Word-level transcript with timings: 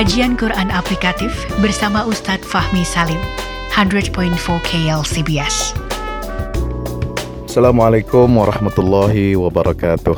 Kajian 0.00 0.32
Quran 0.32 0.72
Aplikatif 0.72 1.28
bersama 1.60 2.08
Ustadz 2.08 2.48
Fahmi 2.48 2.88
Salim, 2.88 3.20
100.4 3.68 4.32
KLCBS. 4.64 5.76
Assalamualaikum 7.44 8.24
warahmatullahi 8.32 9.36
wabarakatuh. 9.36 10.16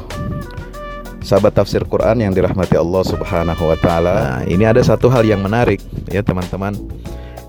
Sahabat 1.27 1.59
tafsir 1.59 1.83
Quran 1.83 2.23
yang 2.23 2.31
dirahmati 2.31 2.79
Allah 2.79 3.03
Subhanahu 3.03 3.59
wa 3.59 3.75
taala. 3.75 4.15
Nah, 4.15 4.41
ini 4.47 4.63
ada 4.63 4.79
satu 4.87 5.11
hal 5.11 5.27
yang 5.27 5.43
menarik 5.43 5.83
ya 6.07 6.23
teman-teman. 6.23 6.79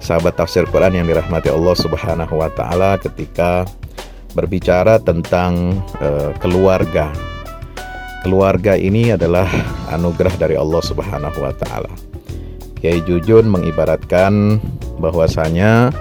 Sahabat 0.02 0.34
tafsir 0.34 0.66
Quran 0.66 0.98
yang 0.98 1.06
dirahmati 1.06 1.54
Allah 1.54 1.78
Subhanahu 1.78 2.34
wa 2.34 2.50
taala 2.50 2.98
ketika 2.98 3.62
berbicara 4.34 4.98
tentang 4.98 5.86
uh, 6.02 6.34
keluarga. 6.42 7.14
Keluarga 8.26 8.74
ini 8.74 9.14
adalah 9.14 9.46
anugerah 9.94 10.34
dari 10.42 10.58
Allah 10.58 10.82
Subhanahu 10.82 11.38
wa 11.38 11.54
taala. 11.62 11.94
Kiai 12.84 13.00
Jujun 13.08 13.48
mengibaratkan 13.48 14.60
bahwasanya 15.00 15.96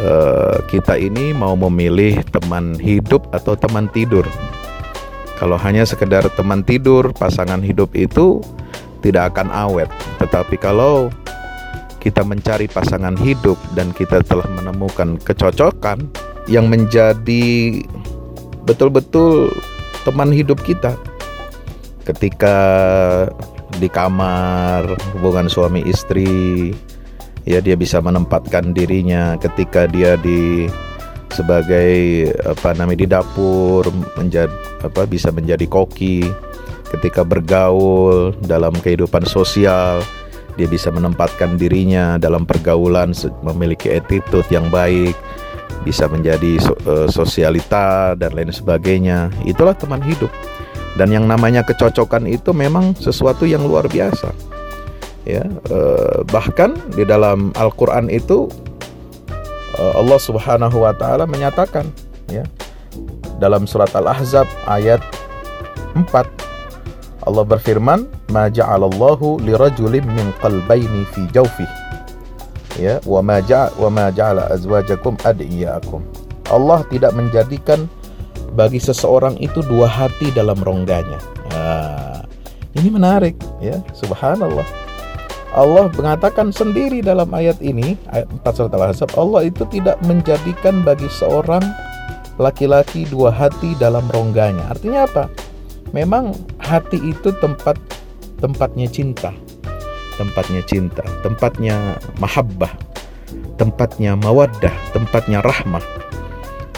Eh, 0.00 0.56
kita 0.72 0.96
ini 0.96 1.36
mau 1.36 1.52
memilih 1.52 2.24
teman 2.32 2.74
hidup 2.80 3.28
atau 3.30 3.52
teman 3.52 3.92
tidur. 3.92 4.24
Kalau 5.36 5.54
hanya 5.60 5.84
sekedar 5.84 6.26
teman 6.32 6.66
tidur, 6.66 7.12
pasangan 7.12 7.60
hidup 7.60 7.92
itu 7.92 8.40
tidak 9.04 9.36
akan 9.36 9.52
awet. 9.52 9.86
Tetapi 10.18 10.56
kalau 10.56 11.06
kita 12.00 12.24
mencari 12.24 12.66
pasangan 12.66 13.14
hidup 13.20 13.54
dan 13.78 13.92
kita 13.92 14.24
telah 14.24 14.48
menemukan 14.58 15.22
kecocokan 15.22 16.08
yang 16.48 16.66
menjadi 16.72 17.78
betul-betul 18.64 19.54
teman 20.02 20.34
hidup 20.34 20.58
kita 20.66 20.98
ketika 22.02 22.56
di 23.82 23.90
kamar 23.90 24.86
hubungan 25.18 25.50
suami 25.50 25.82
istri. 25.82 26.70
Ya 27.42 27.58
dia 27.58 27.74
bisa 27.74 27.98
menempatkan 27.98 28.70
dirinya 28.70 29.34
ketika 29.34 29.90
dia 29.90 30.14
di 30.14 30.70
sebagai 31.34 32.30
apa 32.46 32.70
namanya 32.78 33.02
di 33.02 33.08
dapur 33.10 33.90
menjadi 34.14 34.54
apa 34.86 35.02
bisa 35.10 35.34
menjadi 35.34 35.66
koki. 35.66 36.22
Ketika 36.94 37.26
bergaul 37.26 38.36
dalam 38.46 38.76
kehidupan 38.78 39.26
sosial 39.26 40.04
dia 40.54 40.68
bisa 40.68 40.92
menempatkan 40.92 41.56
dirinya 41.56 42.20
dalam 42.20 42.44
pergaulan 42.44 43.16
memiliki 43.40 43.88
attitude 43.88 44.44
yang 44.52 44.68
baik 44.68 45.16
bisa 45.82 46.06
menjadi 46.06 46.60
uh, 46.86 47.08
sosialita 47.08 48.14
dan 48.14 48.36
lain 48.36 48.52
sebagainya. 48.54 49.32
Itulah 49.42 49.74
teman 49.74 50.04
hidup 50.04 50.30
dan 50.96 51.08
yang 51.08 51.24
namanya 51.24 51.64
kecocokan 51.64 52.28
itu 52.28 52.52
memang 52.52 52.92
sesuatu 52.96 53.48
yang 53.48 53.64
luar 53.64 53.88
biasa. 53.88 54.32
Ya 55.22 55.46
eh, 55.46 56.18
bahkan 56.28 56.74
di 56.98 57.06
dalam 57.06 57.54
Al-Qur'an 57.54 58.10
itu 58.10 58.50
eh, 59.78 59.94
Allah 59.94 60.18
Subhanahu 60.18 60.82
wa 60.82 60.90
taala 60.92 61.30
menyatakan 61.30 61.86
ya 62.26 62.42
dalam 63.38 63.70
surat 63.70 63.94
Al-Ahzab 63.94 64.50
ayat 64.66 64.98
4 65.94 66.42
Allah 67.22 67.44
berfirman 67.46 68.10
ma 68.34 68.50
ja'alallahu 68.50 69.46
lirajulin 69.46 70.02
min 70.02 70.34
qalbayni 70.42 71.06
fi 71.14 71.22
jawfi. 71.30 71.66
Ya 72.82 72.98
wa 73.06 73.22
ma 73.22 73.38
ja'a 73.38 73.70
wa 73.78 73.86
ma 73.86 74.10
ja'ala 74.10 74.50
azwajakum 74.50 75.14
adiyakum. 75.22 76.02
Allah 76.50 76.82
tidak 76.90 77.14
menjadikan 77.14 77.86
bagi 78.52 78.78
seseorang 78.78 79.40
itu 79.40 79.64
dua 79.64 79.88
hati 79.88 80.28
dalam 80.32 80.56
rongganya 80.60 81.18
nah, 81.52 82.22
ini 82.76 82.88
menarik 82.92 83.36
ya 83.60 83.80
subhanallah 83.96 84.64
Allah 85.52 85.92
mengatakan 85.92 86.48
sendiri 86.48 87.04
dalam 87.04 87.28
ayat 87.36 87.60
ini, 87.60 87.92
ayat 88.08 88.24
4 88.40 88.56
surat 88.56 88.72
Al-Ahzab, 88.72 89.12
Allah 89.20 89.44
itu 89.44 89.68
tidak 89.68 90.00
menjadikan 90.08 90.80
bagi 90.80 91.04
seorang 91.12 91.60
laki-laki 92.40 93.04
dua 93.04 93.28
hati 93.28 93.76
dalam 93.76 94.08
rongganya. 94.08 94.72
Artinya 94.72 95.04
apa? 95.04 95.24
Memang 95.92 96.32
hati 96.56 96.96
itu 96.96 97.36
tempat 97.36 97.76
tempatnya 98.40 98.88
cinta. 98.88 99.36
Tempatnya 100.16 100.64
cinta, 100.64 101.04
tempatnya 101.24 102.00
mahabbah, 102.16 102.72
tempatnya 103.56 104.16
mawaddah, 104.16 104.72
tempatnya 104.92 105.44
rahmah. 105.44 105.84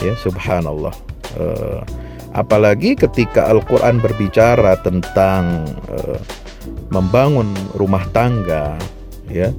Ya, 0.03 0.15
subhanallah. 0.19 0.95
Uh, 1.35 1.83
apalagi 2.35 2.95
ketika 2.95 3.47
Al-Qur'an 3.51 3.99
berbicara 3.99 4.79
tentang 4.83 5.67
uh, 5.91 6.19
membangun 6.91 7.51
rumah 7.75 8.03
tangga 8.15 8.75
ya 9.27 9.51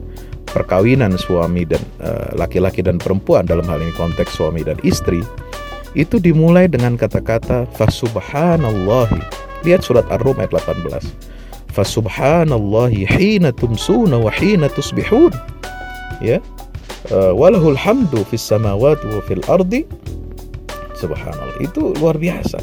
perkawinan 0.56 1.20
suami 1.20 1.68
dan 1.68 1.82
eh, 2.00 2.32
laki-laki 2.32 2.80
dan 2.80 2.96
perempuan 2.96 3.44
dalam 3.44 3.68
hal 3.68 3.76
ini 3.76 3.92
konteks 3.92 4.40
suami 4.40 4.64
dan 4.64 4.80
istri 4.80 5.20
itu 5.92 6.16
dimulai 6.16 6.64
dengan 6.64 6.96
kata-kata 6.96 7.68
fasubhanallahi. 7.76 9.20
Lihat 9.68 9.84
surat 9.84 10.08
ar-rum 10.08 10.40
ayat 10.40 10.56
18 10.56 11.36
fasubhanallahi 11.76 13.04
hina 13.04 13.52
tumsuna 13.52 14.16
wa 14.16 14.32
hina 14.32 14.72
tusbihun. 14.72 15.32
Ya 16.24 16.40
uh, 17.12 17.36
walahul 17.36 17.76
hamdu 17.76 18.24
fis 18.32 18.40
samawati 18.40 19.04
wa 19.12 19.20
fil 19.28 19.44
ardi 19.52 19.84
subhanallah. 20.98 21.56
Itu 21.62 21.94
luar 22.00 22.16
biasa. 22.16 22.58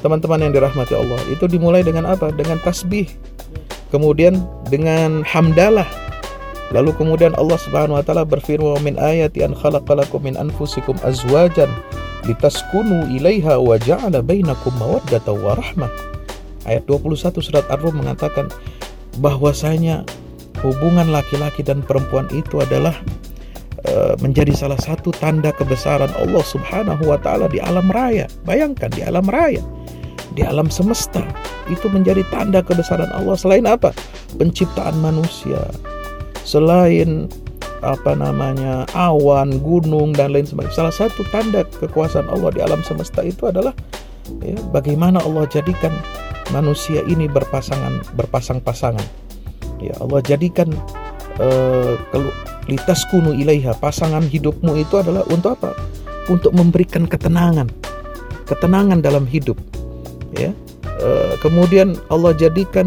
Teman-teman 0.00 0.38
yang 0.48 0.52
dirahmati 0.54 0.94
Allah 0.94 1.18
itu 1.28 1.50
dimulai 1.50 1.82
dengan 1.82 2.06
apa? 2.06 2.30
Dengan 2.30 2.62
tasbih. 2.62 3.10
Kemudian 3.90 4.42
dengan 4.70 5.22
hamdalah. 5.26 5.86
Lalu 6.74 6.98
kemudian 6.98 7.30
Allah 7.38 7.54
Subhanahu 7.62 7.94
wa 7.94 8.02
taala 8.02 8.26
berfirman 8.26 8.82
min 8.82 8.98
ayati 8.98 9.46
an 9.46 9.54
khalaqalakum 9.54 10.26
min 10.26 10.34
anfusikum 10.34 10.98
azwajan 11.06 11.70
litaskunu 12.26 13.06
ilaiha 13.14 13.54
wa 13.54 13.78
ja'ala 13.78 14.18
bainakum 14.18 14.74
mawaddata 14.74 15.30
wa 15.30 15.54
rahmah. 15.54 15.90
Ayat 16.66 16.82
21 16.90 17.38
surat 17.38 17.62
Ar-Rum 17.70 18.02
mengatakan 18.02 18.50
bahwasanya 19.22 20.02
hubungan 20.60 21.14
laki-laki 21.14 21.62
dan 21.62 21.86
perempuan 21.86 22.26
itu 22.34 22.58
adalah 22.58 22.98
menjadi 24.20 24.52
salah 24.54 24.78
satu 24.80 25.12
tanda 25.14 25.52
kebesaran 25.54 26.10
Allah 26.16 26.44
Subhanahu 26.44 27.02
wa 27.08 27.18
taala 27.20 27.46
di 27.50 27.62
alam 27.62 27.86
raya. 27.90 28.26
Bayangkan 28.44 28.90
di 28.92 29.02
alam 29.02 29.26
raya 29.26 29.62
di 30.36 30.44
alam 30.44 30.68
semesta 30.68 31.24
itu 31.66 31.88
menjadi 31.88 32.22
tanda 32.28 32.60
kebesaran 32.60 33.08
Allah. 33.16 33.34
Selain 33.34 33.64
apa? 33.64 33.90
Penciptaan 34.36 35.00
manusia. 35.00 35.58
Selain 36.44 37.26
apa 37.84 38.16
namanya 38.16 38.88
awan 38.96 39.58
gunung 39.60 40.12
dan 40.12 40.36
lain 40.36 40.46
sebagainya. 40.46 40.76
Salah 40.76 40.94
satu 40.94 41.24
tanda 41.32 41.64
kekuasaan 41.80 42.28
Allah 42.28 42.52
di 42.52 42.60
alam 42.60 42.80
semesta 42.84 43.24
itu 43.24 43.48
adalah 43.48 43.72
ya, 44.44 44.56
bagaimana 44.70 45.22
Allah 45.24 45.48
jadikan 45.48 45.92
manusia 46.54 47.02
ini 47.10 47.26
berpasangan 47.26 48.06
berpasang-pasangan 48.14 49.02
ya 49.82 49.94
Allah 49.98 50.22
jadikan 50.22 50.70
uh, 51.42 51.94
litas 52.66 53.06
kunu 53.10 53.34
ilaiha 53.34 53.74
pasangan 53.78 54.26
hidupmu 54.26 54.74
itu 54.78 54.98
adalah 54.98 55.22
untuk 55.30 55.58
apa? 55.58 55.72
Untuk 56.26 56.50
memberikan 56.54 57.06
ketenangan. 57.06 57.70
Ketenangan 58.46 59.02
dalam 59.02 59.26
hidup. 59.26 59.58
Ya. 60.34 60.50
E, 60.98 61.08
kemudian 61.42 61.94
Allah 62.10 62.34
jadikan 62.34 62.86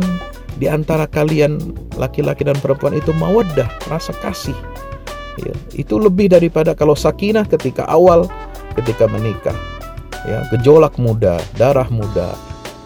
di 0.59 0.67
antara 0.67 1.07
kalian 1.07 1.59
laki-laki 1.95 2.43
dan 2.43 2.59
perempuan 2.59 2.95
itu 2.95 3.15
mawaddah 3.15 3.67
rasa 3.87 4.11
kasih. 4.19 4.55
Ya, 5.39 5.55
itu 5.71 5.95
lebih 5.95 6.35
daripada 6.35 6.75
kalau 6.75 6.99
sakinah 6.99 7.47
ketika 7.47 7.87
awal 7.87 8.27
ketika 8.75 9.07
menikah. 9.07 9.55
Ya. 10.27 10.43
Gejolak 10.51 10.99
muda 10.99 11.39
darah 11.55 11.87
muda 11.87 12.35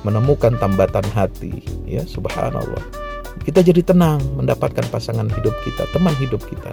menemukan 0.05 0.53
tambatan 0.61 1.05
hati. 1.17 1.65
Ya 1.89 2.05
subhanallah 2.05 3.02
kita 3.41 3.65
jadi 3.65 3.81
tenang 3.81 4.21
mendapatkan 4.37 4.85
pasangan 4.93 5.25
hidup 5.25 5.55
kita 5.65 5.89
teman 5.89 6.13
hidup 6.21 6.39
kita 6.45 6.69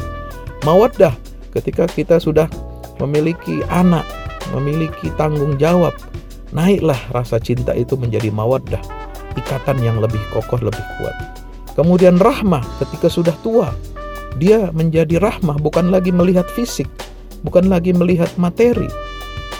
mawaddah 0.68 1.16
ketika 1.56 1.88
kita 1.88 2.20
sudah 2.20 2.46
memiliki 3.00 3.64
anak 3.72 4.04
memiliki 4.52 5.08
tanggung 5.16 5.56
jawab 5.56 5.96
naiklah 6.50 6.98
rasa 7.14 7.38
cinta 7.38 7.74
itu 7.74 7.94
menjadi 7.94 8.30
mawaddah, 8.30 8.82
ikatan 9.38 9.78
yang 9.82 9.98
lebih 10.02 10.20
kokoh, 10.34 10.58
lebih 10.58 10.82
kuat. 10.98 11.16
Kemudian 11.78 12.18
rahmah 12.18 12.62
ketika 12.82 13.06
sudah 13.06 13.34
tua, 13.40 13.70
dia 14.36 14.68
menjadi 14.74 15.22
rahmah 15.22 15.58
bukan 15.62 15.94
lagi 15.94 16.10
melihat 16.10 16.46
fisik, 16.52 16.90
bukan 17.46 17.70
lagi 17.70 17.94
melihat 17.94 18.30
materi. 18.36 18.90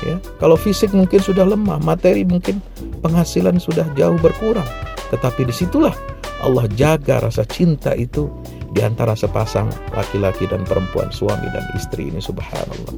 Ya, 0.00 0.16
kalau 0.40 0.56
fisik 0.56 0.96
mungkin 0.96 1.20
sudah 1.20 1.44
lemah, 1.44 1.76
materi 1.84 2.24
mungkin 2.24 2.58
penghasilan 3.04 3.60
sudah 3.60 3.84
jauh 3.94 4.16
berkurang. 4.18 4.66
Tetapi 5.12 5.44
di 5.46 5.54
situlah 5.54 5.92
Allah 6.40 6.66
jaga 6.76 7.20
rasa 7.20 7.44
cinta 7.44 7.92
itu 7.96 8.28
di 8.70 8.80
antara 8.80 9.18
sepasang 9.18 9.66
laki-laki 9.92 10.46
dan 10.46 10.62
perempuan, 10.62 11.10
suami 11.10 11.46
dan 11.50 11.64
istri 11.74 12.08
ini 12.08 12.22
subhanallah. 12.22 12.94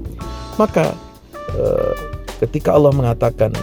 Maka 0.61 0.93
eh, 1.57 1.93
ketika 2.45 2.77
Allah 2.77 2.93
mengatakan 2.93 3.55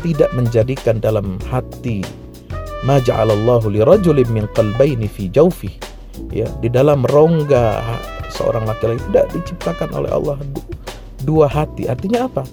tidak 0.00 0.30
menjadikan 0.32 1.02
dalam 1.02 1.36
hati 1.50 2.06
ma 2.86 3.02
ja'alallahu 3.02 3.74
lirajulin 3.74 4.30
min 4.30 4.46
qalbaini 4.54 5.10
fi 5.10 5.26
jawfi 5.26 5.74
ya 6.30 6.46
di 6.62 6.70
dalam 6.70 7.02
rongga 7.10 7.82
seorang 8.30 8.62
laki-laki 8.62 9.02
tidak 9.10 9.26
diciptakan 9.34 9.90
oleh 9.98 10.10
Allah 10.14 10.38
dua 11.26 11.50
hati 11.50 11.90
artinya 11.90 12.30
apa 12.30 12.46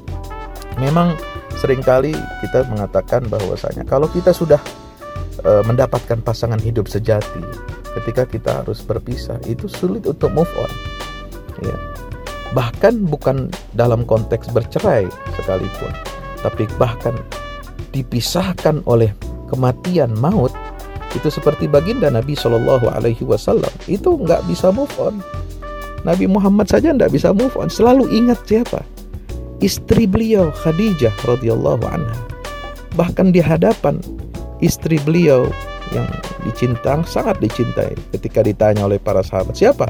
memang 0.81 1.14
sering 1.62 1.86
kali 1.86 2.18
kita 2.42 2.66
mengatakan 2.74 3.30
bahwasanya 3.30 3.86
kalau 3.86 4.10
kita 4.10 4.34
sudah 4.34 4.58
e, 5.45 5.51
mendapatkan 5.69 6.19
pasangan 6.25 6.59
hidup 6.59 6.89
sejati 6.89 7.42
ketika 8.01 8.25
kita 8.27 8.51
harus 8.65 8.81
berpisah 8.83 9.39
itu 9.45 9.69
sulit 9.69 10.03
untuk 10.09 10.33
move 10.33 10.51
on. 10.57 10.71
Ya. 11.63 11.77
Bahkan 12.51 13.07
bukan 13.07 13.53
dalam 13.77 14.03
konteks 14.03 14.51
bercerai 14.51 15.07
sekalipun 15.39 15.94
tapi 16.44 16.69
bahkan 16.77 17.15
dipisahkan 17.89 18.86
oleh 18.86 19.09
kematian 19.50 20.13
maut 20.19 20.53
itu 21.15 21.31
seperti 21.31 21.65
baginda 21.65 22.12
Nabi 22.12 22.36
Shallallahu 22.36 22.92
Alaihi 22.92 23.24
Wasallam 23.24 23.71
itu 23.88 24.19
nggak 24.19 24.44
bisa 24.51 24.69
move 24.69 24.92
on. 25.00 25.24
Nabi 26.06 26.30
Muhammad 26.30 26.69
saja 26.69 26.94
nggak 26.94 27.09
bisa 27.09 27.33
move 27.33 27.56
on. 27.57 27.71
Selalu 27.71 28.12
ingat 28.13 28.45
siapa? 28.45 28.83
Istri 29.63 30.06
beliau 30.06 30.51
Khadijah 30.53 31.15
radhiyallahu 31.25 31.81
anha. 31.88 32.19
Bahkan 33.00 33.31
di 33.33 33.42
hadapan 33.42 33.97
istri 34.60 35.02
beliau 35.04 35.48
yang 35.94 36.07
dicintai 36.48 37.06
sangat 37.06 37.38
dicintai 37.42 37.94
ketika 38.16 38.42
ditanya 38.42 38.86
oleh 38.86 38.98
para 38.98 39.22
sahabat 39.22 39.54
siapa 39.57 39.90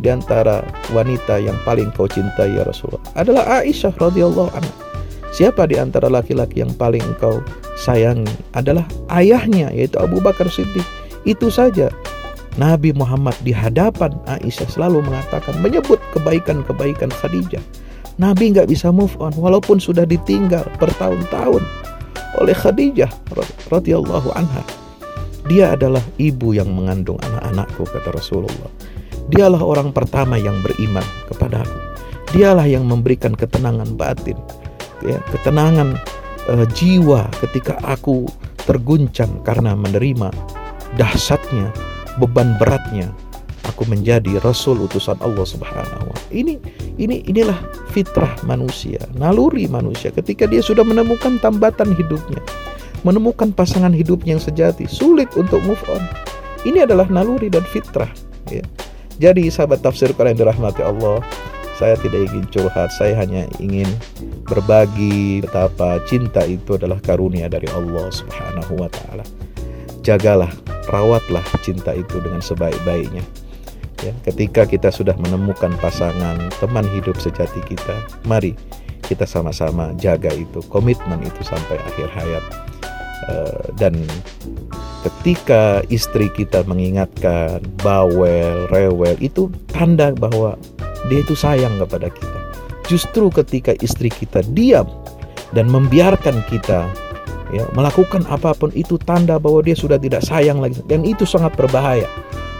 di 0.00 0.08
antara 0.08 0.64
wanita 0.96 1.40
yang 1.40 1.56
paling 1.64 1.92
kau 1.92 2.08
cintai 2.08 2.56
ya 2.56 2.64
Rasulullah 2.64 3.04
adalah 3.16 3.60
Aisyah 3.60 3.92
radhiyallahu 4.00 4.50
anha 4.56 4.74
siapa 5.30 5.64
di 5.70 5.78
antara 5.78 6.10
laki-laki 6.10 6.60
yang 6.60 6.72
paling 6.74 7.02
engkau 7.04 7.40
sayangi 7.80 8.28
adalah 8.52 8.84
ayahnya 9.16 9.72
yaitu 9.72 9.96
Abu 9.96 10.20
Bakar 10.20 10.46
Siddiq. 10.52 10.84
Itu 11.24 11.48
saja. 11.48 11.88
Nabi 12.58 12.92
Muhammad 12.92 13.38
di 13.46 13.54
hadapan 13.54 14.12
Aisyah 14.26 14.68
selalu 14.68 15.06
mengatakan 15.06 15.56
menyebut 15.64 16.02
kebaikan-kebaikan 16.12 17.08
Khadijah. 17.08 17.62
Nabi 18.20 18.52
nggak 18.52 18.68
bisa 18.68 18.92
move 18.92 19.14
on 19.16 19.32
walaupun 19.38 19.80
sudah 19.80 20.04
ditinggal 20.04 20.66
bertahun-tahun 20.76 21.62
oleh 22.38 22.54
Khadijah 22.54 23.10
radhiyallahu 23.72 24.30
anha. 24.36 24.62
Dia 25.48 25.74
adalah 25.74 26.04
ibu 26.20 26.54
yang 26.54 26.70
mengandung 26.70 27.18
anak-anakku 27.24 27.88
kata 27.88 28.14
Rasulullah. 28.14 28.70
Dialah 29.30 29.62
orang 29.62 29.90
pertama 29.90 30.38
yang 30.38 30.58
beriman 30.62 31.02
kepadaku. 31.26 31.78
Dialah 32.30 32.66
yang 32.66 32.86
memberikan 32.86 33.34
ketenangan 33.34 33.98
batin, 33.98 34.38
ya, 35.02 35.18
ketenangan 35.34 35.98
uh, 36.46 36.66
jiwa 36.78 37.26
ketika 37.42 37.74
aku 37.82 38.30
terguncang 38.62 39.42
karena 39.42 39.74
menerima 39.74 40.30
dahsyatnya 40.94 41.74
beban 42.22 42.54
beratnya 42.58 43.10
aku 43.80 43.88
menjadi 43.88 44.36
rasul 44.44 44.76
utusan 44.84 45.16
Allah 45.24 45.40
Subhanahu 45.40 46.12
wa 46.12 46.16
Ini 46.28 46.60
ini 47.00 47.24
inilah 47.24 47.56
fitrah 47.96 48.28
manusia, 48.44 49.00
naluri 49.16 49.64
manusia 49.72 50.12
ketika 50.12 50.44
dia 50.44 50.60
sudah 50.60 50.84
menemukan 50.84 51.40
tambatan 51.40 51.96
hidupnya, 51.96 52.44
menemukan 53.08 53.56
pasangan 53.56 53.88
hidupnya 53.88 54.36
yang 54.36 54.44
sejati, 54.44 54.84
sulit 54.84 55.32
untuk 55.32 55.64
move 55.64 55.80
on. 55.88 56.04
Ini 56.68 56.84
adalah 56.84 57.08
naluri 57.08 57.48
dan 57.48 57.64
fitrah 57.64 58.12
ya. 58.52 58.60
Jadi 59.16 59.48
sahabat 59.48 59.80
tafsir 59.80 60.12
kalian 60.12 60.36
dirahmati 60.36 60.84
Allah, 60.84 61.24
saya 61.80 61.96
tidak 61.96 62.28
ingin 62.28 62.44
curhat, 62.52 62.92
saya 62.92 63.16
hanya 63.16 63.48
ingin 63.64 63.88
berbagi 64.44 65.40
betapa 65.40 66.04
cinta 66.04 66.44
itu 66.44 66.76
adalah 66.76 67.00
karunia 67.00 67.48
dari 67.48 67.68
Allah 67.72 68.12
Subhanahu 68.12 68.76
wa 68.76 68.92
taala. 68.92 69.24
Jagalah, 70.04 70.52
rawatlah 70.92 71.44
cinta 71.64 71.96
itu 71.96 72.20
dengan 72.20 72.44
sebaik-baiknya. 72.44 73.24
Ya, 74.00 74.16
ketika 74.24 74.64
kita 74.64 74.88
sudah 74.88 75.12
menemukan 75.20 75.76
pasangan, 75.76 76.40
teman 76.56 76.88
hidup 76.96 77.20
sejati 77.20 77.60
kita, 77.68 77.92
mari 78.24 78.56
kita 79.04 79.28
sama-sama 79.28 79.92
jaga 80.00 80.32
itu, 80.32 80.64
komitmen 80.72 81.20
itu 81.20 81.42
sampai 81.44 81.76
akhir 81.76 82.08
hayat. 82.16 82.44
Uh, 83.28 83.60
dan 83.76 84.00
ketika 85.04 85.84
istri 85.92 86.32
kita 86.32 86.64
mengingatkan 86.64 87.60
bawel, 87.84 88.64
rewel, 88.72 89.16
itu 89.20 89.52
tanda 89.68 90.16
bahwa 90.16 90.56
dia 91.12 91.20
itu 91.20 91.36
sayang 91.36 91.76
kepada 91.84 92.08
kita. 92.08 92.38
Justru 92.88 93.28
ketika 93.28 93.76
istri 93.84 94.08
kita 94.08 94.40
diam 94.56 94.88
dan 95.52 95.68
membiarkan 95.68 96.40
kita 96.48 96.88
ya 97.50 97.66
melakukan 97.74 98.22
apa 98.30 98.54
pun 98.54 98.70
itu 98.72 98.96
tanda 99.02 99.38
bahwa 99.38 99.60
dia 99.60 99.74
sudah 99.74 99.98
tidak 99.98 100.22
sayang 100.22 100.62
lagi 100.62 100.80
dan 100.88 101.04
itu 101.04 101.28
sangat 101.28 101.52
berbahaya. 101.54 102.06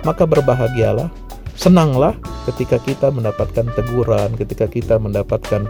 Maka 0.01 0.25
berbahagialah, 0.25 1.13
senanglah 1.61 2.17
ketika 2.49 2.81
kita 2.81 3.13
mendapatkan 3.13 3.69
teguran, 3.77 4.33
ketika 4.41 4.65
kita 4.65 4.97
mendapatkan 4.97 5.69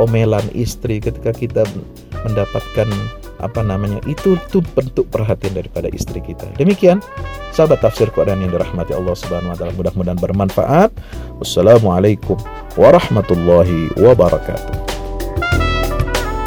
omelan 0.00 0.48
istri, 0.56 1.04
ketika 1.04 1.36
kita 1.36 1.68
mendapatkan 2.24 2.88
apa 3.38 3.60
namanya 3.62 4.02
itu 4.08 4.34
itu 4.34 4.64
bentuk 4.74 5.06
perhatian 5.12 5.54
daripada 5.54 5.92
istri 5.92 6.18
kita. 6.24 6.48
Demikian 6.56 7.04
sahabat 7.52 7.84
tafsir 7.84 8.08
Quran 8.10 8.40
yang 8.42 8.50
dirahmati 8.56 8.96
Allah 8.96 9.14
Subhanahu 9.14 9.52
wa 9.54 9.58
taala 9.60 9.72
mudah-mudahan 9.76 10.18
bermanfaat. 10.18 10.90
Wassalamualaikum 11.38 12.34
warahmatullahi 12.74 13.94
wabarakatuh. 14.00 14.97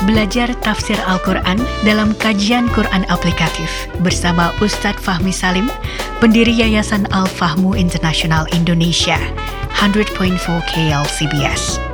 Belajar 0.02 0.50
tafsir 0.66 0.98
Al-Quran 1.06 1.62
dalam 1.86 2.18
kajian 2.18 2.66
Quran 2.74 3.06
aplikatif 3.14 3.70
bersama 4.02 4.50
Ustadz 4.58 4.98
Fahmi 4.98 5.30
Salim, 5.30 5.70
pendiri 6.18 6.50
Yayasan 6.50 7.06
Al-Fahmu 7.14 7.78
International 7.78 8.50
Indonesia, 8.50 9.22
100.4 9.78 10.42
KLCBS. 10.74 11.91